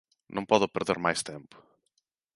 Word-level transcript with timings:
Non 0.35 0.47
podo 0.49 0.71
perder 0.75 0.97
máis 1.05 1.21
tempo. 1.29 1.57